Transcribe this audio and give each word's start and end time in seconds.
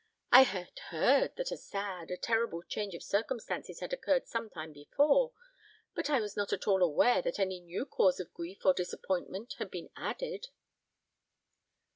"I 0.31 0.41
had 0.45 0.79
heard 0.89 1.35
that 1.35 1.51
a 1.51 1.57
sad, 1.57 2.09
a 2.09 2.17
terrible 2.17 2.63
change 2.63 2.95
of 2.95 3.03
circumstances 3.03 3.81
had 3.81 3.93
occurred 3.93 4.25
some 4.25 4.49
time 4.49 4.73
before; 4.73 5.31
but 5.93 6.09
I 6.09 6.19
was 6.19 6.35
not 6.35 6.51
at 6.51 6.67
all 6.67 6.81
aware 6.81 7.21
that 7.21 7.37
any 7.37 7.59
new 7.59 7.85
cause 7.85 8.19
of 8.19 8.33
grief 8.33 8.65
or 8.65 8.73
disappointment 8.73 9.53
had 9.59 9.69
been 9.69 9.91
added." 9.95 10.47